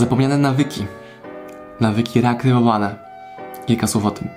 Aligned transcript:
Zapomniane 0.00 0.38
nawyki. 0.38 0.86
Nawyki 1.80 2.20
reaktywowane. 2.20 2.94
Kilka 3.66 3.86
słów 3.86 4.04
o 4.06 4.10
tym. 4.10 4.28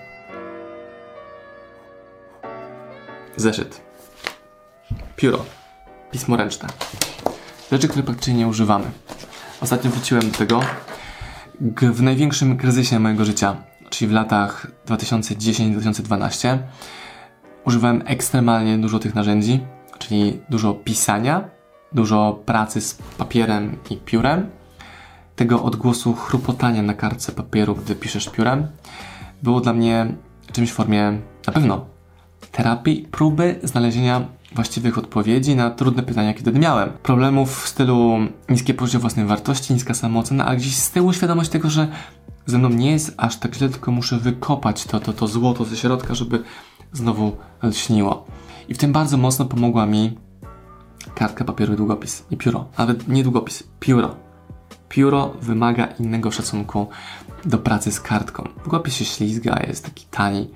Zeszyt. 3.36 3.82
Pióro. 5.16 5.46
Pismo 6.12 6.38
ręczne. 6.38 6.70
Rzeczy, 7.72 7.88
które 7.88 8.04
praktycznie 8.04 8.34
nie 8.34 8.48
używamy. 8.48 8.86
Ostatnio 9.62 9.92
wróciłem 9.92 10.32
do 10.32 10.38
tego 10.38 10.62
w 11.82 12.02
największym 12.02 12.58
kryzysie 12.58 13.00
mojego 13.00 13.26
życia, 13.26 13.56
czyli 13.90 14.10
w 14.10 14.14
latach 14.14 14.68
2010-2012. 14.88 16.58
Używałem 17.66 18.04
ekstremalnie 18.06 18.78
dużo 18.78 19.00
tych 19.00 19.16
narzędzi, 19.16 19.66
czyli 20.00 20.42
dużo 20.50 20.74
pisania, 20.74 21.50
dużo 21.94 22.42
pracy 22.46 22.82
z 22.82 22.94
papierem 23.18 23.78
i 23.90 23.98
piórem, 23.98 24.50
tego 25.36 25.64
odgłosu 25.64 26.14
chrupotania 26.14 26.82
na 26.82 26.94
kartce 26.94 27.32
papieru, 27.32 27.76
gdy 27.76 27.96
piszesz 27.96 28.30
piórem, 28.30 28.68
było 29.44 29.62
dla 29.62 29.74
mnie 29.74 30.16
czymś 30.52 30.72
w 30.72 30.74
formie 30.74 31.20
na 31.48 31.54
pewno 31.54 31.86
terapii, 32.52 33.08
próby 33.12 33.60
znalezienia 33.64 34.28
właściwych 34.56 34.98
odpowiedzi 34.98 35.56
na 35.56 35.70
trudne 35.70 36.04
pytania, 36.04 36.28
jakie 36.28 36.40
wtedy 36.40 36.60
miałem. 36.60 36.90
Problemów 37.04 37.64
w 37.64 37.68
stylu 37.68 38.18
niskie 38.50 38.74
poczucie 38.74 39.00
własnej 39.00 39.26
wartości, 39.26 39.74
niska 39.74 39.94
samoocena, 39.94 40.46
a 40.46 40.56
gdzieś 40.56 40.76
z 40.76 40.92
tyłu 40.92 41.14
świadomość 41.14 41.50
tego, 41.50 41.70
że 41.70 41.88
ze 42.46 42.58
mną 42.58 42.70
nie 42.70 42.92
jest 42.92 43.14
aż 43.18 43.38
tak 43.38 43.56
źle, 43.56 43.70
tylko 43.70 43.92
muszę 43.92 44.18
wykopać 44.18 44.86
to, 44.86 45.00
to, 45.00 45.14
to 45.14 45.28
złoto 45.28 45.66
ze 45.66 45.78
środka, 45.78 46.16
żeby 46.16 46.44
znowu 46.94 47.38
lśniło. 47.64 48.26
I 48.70 48.74
w 48.74 48.78
tym 48.78 48.92
bardzo 48.92 49.18
mocno 49.18 49.46
pomogła 49.46 49.86
mi 49.86 50.18
kartka 51.16 51.44
papieru 51.44 51.74
i 51.74 51.78
długopis. 51.78 52.26
Nie 52.32 52.38
pióro, 52.38 52.66
nawet 52.78 53.08
nie 53.08 53.24
długopis, 53.24 53.64
pióro. 53.80 54.23
Pióro 54.94 55.34
wymaga 55.42 55.86
innego 55.86 56.32
szacunku 56.32 56.88
do 57.46 57.58
pracy 57.58 57.92
z 57.92 58.00
kartką. 58.00 58.44
Długopis 58.64 58.94
się 58.94 59.06
ślizga, 59.06 59.60
jest 59.68 59.86
taki 59.86 60.06
tani. 60.06 60.50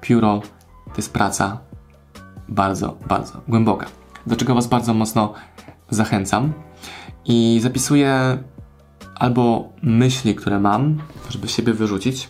Pióro 0.00 0.40
to 0.86 0.96
jest 0.96 1.12
praca 1.12 1.60
bardzo, 2.48 2.96
bardzo 3.08 3.40
głęboka. 3.48 3.86
Do 4.26 4.36
czego 4.36 4.54
Was 4.54 4.66
bardzo 4.66 4.94
mocno 4.94 5.34
zachęcam. 5.90 6.52
I 7.24 7.58
zapisuję 7.62 8.38
albo 9.14 9.72
myśli, 9.82 10.34
które 10.34 10.60
mam, 10.60 11.02
żeby 11.30 11.48
siebie 11.48 11.72
wyrzucić, 11.72 12.28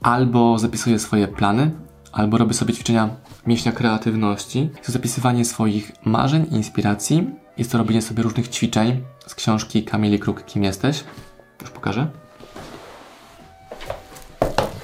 albo 0.00 0.58
zapisuję 0.58 0.98
swoje 0.98 1.28
plany, 1.28 1.70
albo 2.12 2.38
robię 2.38 2.54
sobie 2.54 2.74
ćwiczenia 2.74 3.08
mięśnia 3.46 3.72
kreatywności. 3.72 4.70
To 4.86 4.92
zapisywanie 4.92 5.44
swoich 5.44 5.92
marzeń, 6.04 6.46
inspiracji. 6.50 7.41
Jest 7.58 7.72
to 7.72 7.78
robienie 7.78 8.02
sobie 8.02 8.22
różnych 8.22 8.48
ćwiczeń 8.48 9.04
z 9.26 9.34
książki 9.34 9.84
Kamili 9.84 10.18
Kruk 10.18 10.44
Kim 10.44 10.64
jesteś? 10.64 11.04
Już 11.60 11.70
pokażę. 11.70 12.10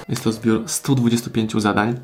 Jest 0.08 0.24
to 0.24 0.33
zbiór 0.33 0.62
125 0.66 1.52
zadań. 1.52 2.00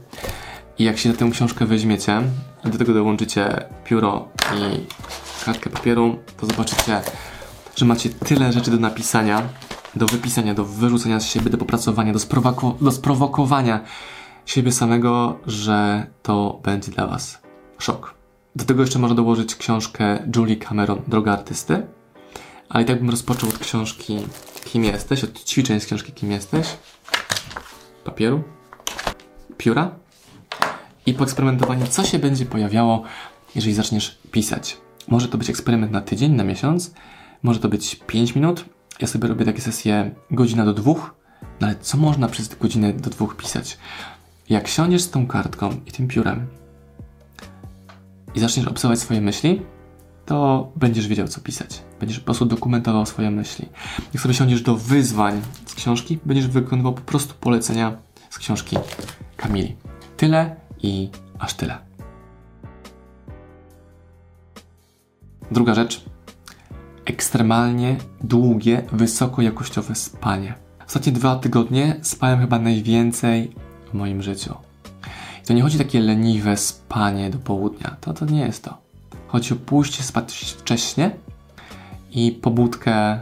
I 0.78 0.84
jak 0.84 0.98
się 0.98 1.08
na 1.08 1.14
tę 1.14 1.30
książkę 1.30 1.66
weźmiecie, 1.66 2.22
do 2.64 2.78
tego 2.78 2.94
dołączycie 2.94 3.64
pióro 3.84 4.28
i 4.56 4.86
kartkę 5.44 5.70
papieru, 5.70 6.18
to 6.36 6.46
zobaczycie, 6.46 7.00
że 7.76 7.84
macie 7.86 8.10
tyle 8.10 8.52
rzeczy 8.52 8.70
do 8.70 8.76
napisania, 8.76 9.42
do 9.96 10.06
wypisania, 10.06 10.54
do 10.54 10.64
wyrzucenia 10.64 11.20
z 11.20 11.26
siebie, 11.26 11.50
do 11.50 11.58
popracowania, 11.58 12.12
do, 12.12 12.18
sprowoko- 12.18 12.84
do 12.84 12.92
sprowokowania 12.92 13.80
siebie 14.46 14.72
samego, 14.72 15.38
że 15.46 16.06
to 16.22 16.60
będzie 16.62 16.92
dla 16.92 17.06
Was 17.06 17.38
szok. 17.78 18.13
Do 18.56 18.64
tego 18.64 18.80
jeszcze 18.80 18.98
można 18.98 19.16
dołożyć 19.16 19.54
książkę 19.54 20.28
Julie 20.36 20.56
Cameron, 20.56 21.02
Droga 21.08 21.32
Artysty. 21.32 21.86
Ale 22.68 22.84
i 22.84 22.86
tak 22.86 22.98
bym 22.98 23.10
rozpoczął 23.10 23.48
od 23.48 23.58
książki 23.58 24.18
Kim 24.64 24.84
jesteś, 24.84 25.24
od 25.24 25.44
ćwiczeń 25.44 25.80
z 25.80 25.86
książki 25.86 26.12
Kim 26.12 26.32
jesteś, 26.32 26.66
papieru, 28.04 28.42
pióra 29.56 29.94
i 31.06 31.14
poeksperymentowanie, 31.14 31.86
co 31.86 32.04
się 32.04 32.18
będzie 32.18 32.46
pojawiało, 32.46 33.02
jeżeli 33.54 33.74
zaczniesz 33.74 34.18
pisać. 34.30 34.76
Może 35.08 35.28
to 35.28 35.38
być 35.38 35.50
eksperyment 35.50 35.92
na 35.92 36.00
tydzień, 36.00 36.32
na 36.32 36.44
miesiąc, 36.44 36.94
może 37.42 37.60
to 37.60 37.68
być 37.68 37.96
5 38.06 38.34
minut. 38.34 38.64
Ja 39.00 39.06
sobie 39.06 39.28
robię 39.28 39.44
takie 39.44 39.60
sesje 39.60 40.14
godzina 40.30 40.64
do 40.64 40.74
dwóch, 40.74 41.14
no 41.60 41.66
ale 41.66 41.76
co 41.76 41.98
można 41.98 42.28
przez 42.28 42.54
godzinę 42.54 42.92
do 42.92 43.10
dwóch 43.10 43.36
pisać? 43.36 43.78
Jak 44.48 44.68
siądziesz 44.68 45.02
z 45.02 45.10
tą 45.10 45.26
kartką 45.26 45.80
i 45.86 45.92
tym 45.92 46.08
piórem 46.08 46.46
i 48.34 48.40
zaczniesz 48.40 48.66
obserwować 48.66 48.98
swoje 48.98 49.20
myśli, 49.20 49.62
to 50.26 50.68
będziesz 50.76 51.08
wiedział, 51.08 51.28
co 51.28 51.40
pisać. 51.40 51.82
Będziesz 52.00 52.18
po 52.18 52.24
prostu 52.24 52.46
dokumentował 52.46 53.06
swoje 53.06 53.30
myśli. 53.30 53.68
Jak 54.14 54.22
sobie 54.22 54.34
siądziesz 54.34 54.62
do 54.62 54.76
wyzwań 54.76 55.42
z 55.66 55.74
książki, 55.74 56.18
będziesz 56.24 56.48
wykonywał 56.48 56.92
po 56.92 57.00
prostu 57.00 57.34
polecenia 57.40 57.96
z 58.30 58.38
książki 58.38 58.76
Kamili. 59.36 59.76
Tyle 60.16 60.56
i 60.82 61.10
aż 61.38 61.54
tyle. 61.54 61.78
Druga 65.50 65.74
rzecz. 65.74 66.04
Ekstremalnie 67.04 67.96
długie, 68.22 68.82
wysokojakościowe 68.92 69.94
spanie. 69.94 70.54
Ostatnie 70.86 71.12
dwa 71.12 71.36
tygodnie 71.36 71.96
spałem 72.02 72.40
chyba 72.40 72.58
najwięcej 72.58 73.52
w 73.90 73.94
moim 73.94 74.22
życiu. 74.22 74.54
To 75.46 75.52
nie 75.52 75.62
chodzi 75.62 75.76
o 75.76 75.78
takie 75.78 76.00
leniwe 76.00 76.56
spanie 76.56 77.30
do 77.30 77.38
południa. 77.38 77.96
To, 78.00 78.14
to 78.14 78.24
nie 78.24 78.40
jest 78.40 78.64
to. 78.64 78.78
Chodzi 79.26 79.52
o 79.52 79.56
pójście 79.56 80.02
spać 80.02 80.54
wcześnie 80.58 81.10
i 82.10 82.32
pobudkę 82.32 83.18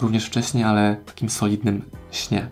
również 0.00 0.26
wcześnie, 0.26 0.66
ale 0.66 0.96
w 0.96 1.04
takim 1.04 1.30
solidnym 1.30 1.82
śnie. 2.10 2.48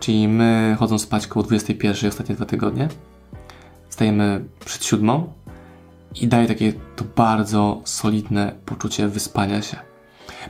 Czyli 0.00 0.28
my 0.28 0.76
chodząc 0.78 1.02
spać 1.02 1.26
koło 1.26 1.46
21 1.46 2.08
ostatnie 2.08 2.34
dwa 2.34 2.46
tygodnie, 2.46 2.88
stajemy 3.88 4.44
przed 4.64 4.84
siódmą 4.84 5.32
i 6.20 6.28
daje 6.28 6.46
takie 6.46 6.72
to 6.72 7.04
bardzo 7.16 7.80
solidne 7.84 8.52
poczucie 8.66 9.08
wyspania 9.08 9.62
się. 9.62 9.76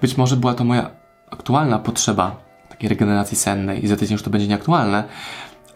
Być 0.00 0.17
może 0.17 0.37
była 0.37 0.55
to 0.55 0.65
moja 0.65 0.91
aktualna 1.31 1.78
potrzeba 1.78 2.37
takiej 2.69 2.88
regeneracji 2.88 3.37
sennej 3.37 3.84
i 3.84 3.88
za 3.88 3.97
tydzień 3.97 4.12
już 4.15 4.23
to 4.23 4.31
będzie 4.31 4.49
nieaktualne, 4.49 5.05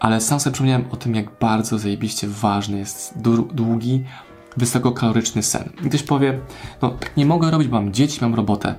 ale 0.01 0.21
sam 0.21 0.39
sobie 0.39 0.53
przypomniałem 0.53 0.85
o 0.91 0.95
tym, 0.95 1.15
jak 1.15 1.39
bardzo 1.39 1.77
zajebiście 1.77 2.27
ważny 2.27 2.77
jest 2.77 3.17
dłu- 3.17 3.53
długi, 3.53 4.03
wysokokaloryczny 4.57 5.43
sen. 5.43 5.69
I 5.85 5.89
ktoś 5.89 6.03
powie, 6.03 6.39
no 6.81 6.89
tak 6.89 7.17
nie 7.17 7.25
mogę 7.25 7.51
robić, 7.51 7.67
bo 7.67 7.81
mam 7.81 7.93
dzieci, 7.93 8.19
mam 8.21 8.35
robotę. 8.35 8.75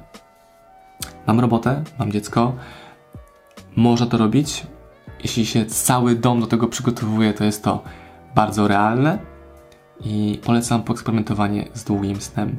Mam 1.27 1.41
robotę, 1.41 1.85
mam 1.99 2.13
dziecko, 2.13 2.53
można 3.77 4.07
to 4.07 4.19
robić. 4.19 4.67
Jeśli 5.23 5.47
się 5.47 5.67
cały 5.67 6.15
dom 6.15 6.41
do 6.41 6.47
tego 6.47 6.69
przygotowuje, 6.69 7.35
to 7.35 7.45
jest 7.45 7.65
to 7.65 7.83
bardzo 8.35 8.69
realne 8.69 9.19
i 10.01 10.41
polecam 10.45 10.83
poeksperymentowanie 10.83 11.69
z 11.75 11.85
długim 11.85 12.21
snem 12.21 12.57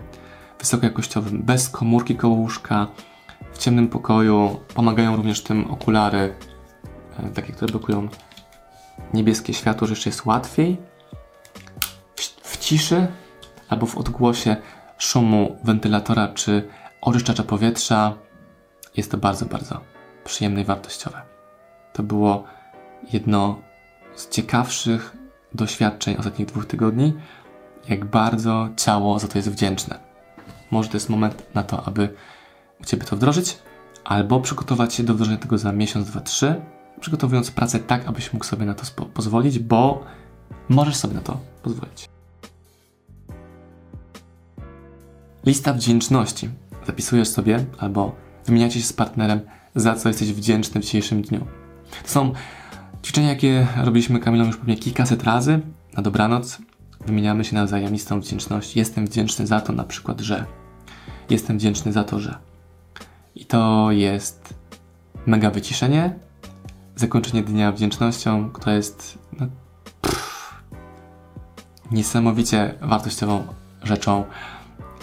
wysokojakościowym, 0.59 1.43
bez 1.43 1.69
komórki 1.69 2.15
koło 2.15 2.35
łóżka, 2.35 2.87
w 3.53 3.57
ciemnym 3.57 3.87
pokoju. 3.87 4.59
Pomagają 4.75 5.15
również 5.15 5.43
tym 5.43 5.71
okulary, 5.71 6.35
e, 7.19 7.29
takie, 7.29 7.53
które 7.53 7.71
blokują 7.71 8.07
niebieskie 9.13 9.53
światło, 9.53 9.87
że 9.87 9.91
jeszcze 9.91 10.09
jest 10.09 10.25
łatwiej. 10.25 10.77
W, 12.15 12.21
w 12.21 12.57
ciszy 12.57 13.07
albo 13.69 13.85
w 13.85 13.97
odgłosie 13.97 14.55
szumu 14.97 15.57
wentylatora 15.63 16.27
czy 16.27 16.67
oczyszczacza 17.01 17.43
powietrza 17.43 18.13
jest 18.97 19.11
to 19.11 19.17
bardzo, 19.17 19.45
bardzo 19.45 19.81
przyjemne 20.23 20.61
i 20.61 20.65
wartościowe. 20.65 21.21
To 21.93 22.03
było 22.03 22.43
jedno 23.13 23.61
z 24.15 24.29
ciekawszych 24.29 25.17
doświadczeń 25.53 26.15
ostatnich 26.19 26.47
dwóch 26.47 26.65
tygodni, 26.65 27.13
jak 27.89 28.05
bardzo 28.05 28.69
ciało 28.77 29.19
za 29.19 29.27
to 29.27 29.37
jest 29.37 29.51
wdzięczne. 29.51 29.99
Może 30.71 30.89
to 30.89 30.97
jest 30.97 31.09
moment 31.09 31.55
na 31.55 31.63
to, 31.63 31.85
aby 31.85 32.09
u 32.81 32.85
Ciebie 32.85 33.05
to 33.05 33.15
wdrożyć, 33.15 33.57
albo 34.03 34.39
przygotować 34.39 34.93
się 34.93 35.03
do 35.03 35.13
wdrożenia 35.13 35.37
tego 35.37 35.57
za 35.57 35.71
miesiąc, 35.71 36.07
dwa, 36.07 36.21
trzy, 36.21 36.61
przygotowując 36.99 37.51
pracę 37.51 37.79
tak, 37.79 38.07
abyś 38.07 38.33
mógł 38.33 38.45
sobie 38.45 38.65
na 38.65 38.73
to 38.73 39.05
pozwolić, 39.05 39.59
bo 39.59 40.03
możesz 40.69 40.95
sobie 40.95 41.13
na 41.13 41.21
to 41.21 41.39
pozwolić. 41.63 42.09
Lista 45.45 45.73
wdzięczności. 45.73 46.49
Zapisujesz 46.87 47.27
sobie 47.27 47.65
albo 47.77 48.15
wymieniacie 48.45 48.79
się 48.79 48.85
z 48.85 48.93
partnerem, 48.93 49.39
za 49.75 49.95
co 49.95 50.09
jesteś 50.09 50.33
wdzięczny 50.33 50.81
w 50.81 50.83
dzisiejszym 50.83 51.21
dniu. 51.21 51.45
To 52.03 52.09
są 52.09 52.33
ćwiczenia, 53.03 53.29
jakie 53.29 53.67
robiliśmy 53.83 54.19
Kamilą 54.19 54.45
już 54.45 54.57
pewnie 54.57 54.75
kilkaset 54.75 55.23
razy. 55.23 55.59
Na 55.97 56.03
dobranoc 56.03 56.57
wymieniamy 57.05 57.45
się 57.45 57.55
nawzajem 57.55 57.93
listą 57.93 58.19
wdzięczności. 58.19 58.79
Jestem 58.79 59.05
wdzięczny 59.05 59.47
za 59.47 59.61
to 59.61 59.73
na 59.73 59.83
przykład, 59.83 60.21
że. 60.21 60.45
Jestem 61.29 61.57
wdzięczny 61.57 61.93
za 61.93 62.03
to, 62.03 62.19
że. 62.19 62.37
I 63.35 63.45
to 63.45 63.91
jest 63.91 64.53
mega 65.25 65.51
wyciszenie, 65.51 66.15
zakończenie 66.95 67.43
dnia 67.43 67.71
wdzięcznością, 67.71 68.49
która 68.49 68.73
jest 68.73 69.17
no, 69.39 69.47
pff, 70.01 70.53
niesamowicie 71.91 72.73
wartościową 72.81 73.47
rzeczą 73.83 74.25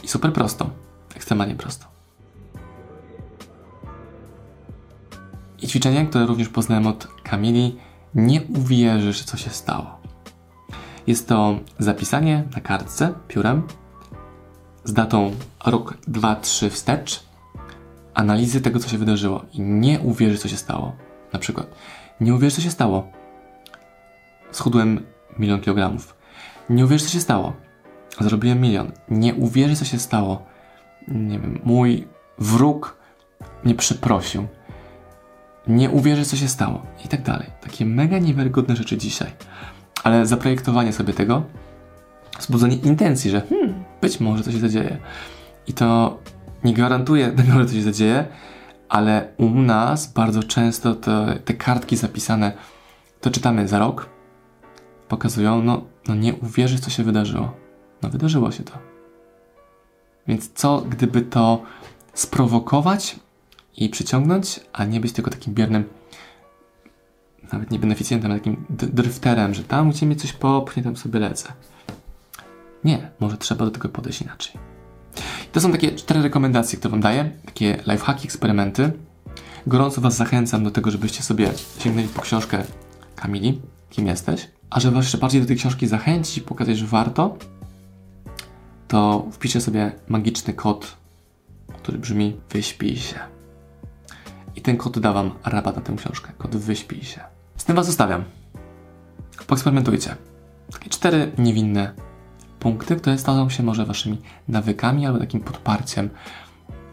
i 0.03 0.09
super 0.09 0.33
prostą, 0.33 0.71
ekstremalnie 1.15 1.55
prostą. 1.55 1.91
ćwiczenie, 5.71 6.07
które 6.07 6.27
również 6.27 6.49
poznałem 6.49 6.87
od 6.87 7.09
Kamili, 7.23 7.77
nie 8.15 8.43
uwierzysz, 8.43 9.25
co 9.25 9.37
się 9.37 9.51
stało. 9.51 10.01
Jest 11.07 11.29
to 11.29 11.59
zapisanie 11.79 12.45
na 12.55 12.61
kartce 12.61 13.15
piórem 13.29 13.63
z 14.85 14.93
datą 14.93 15.35
rok 15.67 15.99
2-3 16.09 16.71
wstecz 16.71 17.23
analizy 18.15 18.61
tego, 18.61 18.79
co 18.79 18.89
się 18.89 18.99
wydarzyło 18.99 19.45
i 19.53 19.61
nie 19.61 20.01
uwierzysz, 20.01 20.41
co 20.41 20.49
się 20.49 20.57
stało. 20.57 20.97
Na 21.33 21.39
przykład, 21.39 21.67
nie 22.21 22.35
uwierzysz, 22.35 22.57
co 22.57 22.63
się 22.63 22.71
stało. 22.71 23.11
Schudłem 24.51 25.07
milion 25.39 25.61
kilogramów. 25.61 26.17
Nie 26.71 26.85
uwierzysz, 26.85 27.07
co 27.07 27.13
się 27.13 27.21
stało. 27.21 27.53
Zrobiłem 28.21 28.61
milion. 28.61 28.93
Nie 29.09 29.35
uwierzysz, 29.35 29.79
co 29.79 29.85
się 29.85 29.99
stało. 29.99 30.43
Nie 31.09 31.39
wiem, 31.39 31.61
mój 31.65 32.09
wróg 32.39 32.97
mnie 33.65 33.75
przeprosił. 33.75 34.47
Nie 35.67 35.91
uwierzysz, 35.91 36.27
co 36.27 36.37
się 36.37 36.49
stało. 36.49 36.83
I 37.05 37.09
tak 37.09 37.23
dalej. 37.23 37.47
Takie 37.61 37.87
mega 37.87 38.19
niewiarygodne 38.19 38.77
rzeczy 38.77 38.97
dzisiaj. 38.97 39.31
Ale 40.05 40.27
zaprojektowanie 40.27 40.93
sobie 40.93 41.13
tego, 41.13 41.43
wzbudzenie 42.39 42.77
intencji, 42.77 43.31
że 43.31 43.41
hmm, 43.41 43.85
być 44.01 44.21
może 44.21 44.45
to 44.45 44.53
się 44.53 44.59
zadzieje. 44.59 44.99
I 45.67 45.73
to 45.73 46.19
nie 46.65 46.75
gwarantuje 46.75 47.31
tego, 47.31 47.53
że 47.53 47.67
to 47.67 47.73
się 47.73 47.83
zadzieje, 47.83 48.27
ale 48.91 49.33
u 49.37 49.51
nas 49.51 50.13
bardzo 50.13 50.43
często 50.43 50.95
te, 50.95 51.39
te 51.45 51.55
kartki 51.55 51.97
zapisane, 51.97 52.53
to 53.21 53.31
czytamy 53.31 53.69
za 53.69 53.79
rok, 53.79 54.09
pokazują, 55.09 55.63
no, 55.63 55.85
no 56.09 56.15
nie 56.15 56.35
uwierzysz, 56.35 56.81
co 56.81 56.91
się 56.91 57.05
wydarzyło. 57.05 57.53
No 58.03 58.09
wydarzyło 58.09 58.53
się 58.53 58.65
to. 58.65 58.73
Więc 60.27 60.53
co, 60.53 60.81
gdyby 60.81 61.23
to 61.23 61.63
sprowokować 62.15 63.17
i 63.77 63.89
przyciągnąć, 63.89 64.61
a 64.73 64.85
nie 64.85 65.01
być 65.01 65.13
tylko 65.13 65.31
takim 65.31 65.55
biernym, 65.55 65.85
nawet 67.53 67.71
nie 67.71 67.79
beneficjentem, 67.79 68.33
takim 68.33 68.65
drifterem, 68.71 69.55
że 69.55 69.65
tam, 69.65 69.91
gdzie 69.91 70.07
mnie 70.07 70.17
coś 70.17 70.33
popchnie, 70.33 70.83
tam 70.83 70.97
sobie 70.97 71.21
lecę. 71.21 71.53
Nie, 72.85 73.11
może 73.21 73.37
trzeba 73.37 73.65
do 73.65 73.71
tego 73.71 73.89
podejść 73.89 74.23
inaczej. 74.23 74.80
To 75.53 75.61
są 75.61 75.73
takie 75.73 75.93
cztery 75.93 76.23
rekomendacje, 76.23 76.79
które 76.79 76.91
Wam 76.91 77.01
daję, 77.01 77.31
takie 77.47 77.79
lifehacki, 77.87 78.25
eksperymenty. 78.25 78.93
Gorąco 79.67 80.01
Was 80.01 80.17
zachęcam 80.17 80.65
do 80.65 80.71
tego, 80.71 80.91
żebyście 80.91 81.23
sobie 81.23 81.51
sięgnęli 81.79 82.09
po 82.09 82.23
książkę 82.23 82.63
Kamili, 83.17 83.61
kim 83.91 84.07
jesteś. 84.07 84.49
A 84.71 84.81
żeby 84.81 84.95
Was 84.95 85.05
jeszcze 85.05 85.19
bardziej 85.19 85.41
do 85.41 85.47
tej 85.47 85.57
książki 85.57 85.87
zachęcić 85.87 86.39
i 86.39 86.41
pokazać, 86.41 86.79
że 86.79 86.87
warto, 86.87 87.37
to 88.89 89.29
wpiszę 89.33 89.61
sobie 89.61 89.93
magiczny 90.09 90.55
kod, 90.55 90.97
który 91.83 91.99
brzmi 91.99 92.37
wyśpij 92.51 92.97
się. 92.97 93.19
I 94.57 94.63
ten 94.63 94.77
kod 94.77 94.99
da 94.99 95.13
Wam 95.13 95.31
rabat 95.45 95.77
na 95.77 95.83
tę 95.83 95.97
książkę. 95.97 96.33
Kod 96.39 96.57
wyśpij 96.57 97.03
się. 97.03 97.21
Z 97.57 97.65
tym 97.65 97.77
Was 97.77 97.87
zostawiam. 97.87 98.25
Poeksperymentujcie. 99.47 100.17
Takie 100.73 100.91
cztery 100.91 101.33
niewinne 101.39 101.93
punkty, 102.61 102.97
które 102.97 103.19
staną 103.19 103.51
się 103.51 103.63
może 103.63 103.87
waszymi 103.87 104.19
nawykami 104.49 105.07
albo 105.07 105.19
takim 105.19 105.41
podparciem 105.41 106.11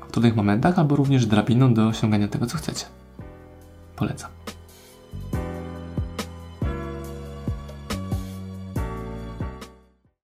w 0.08 0.12
trudnych 0.12 0.36
momentach, 0.36 0.80
albo 0.80 0.96
również 0.96 1.26
drabiną 1.26 1.74
do 1.74 1.88
osiągania 1.88 2.28
tego, 2.28 2.46
co 2.46 2.58
chcecie. 2.58 2.86
Polecam. 3.96 4.37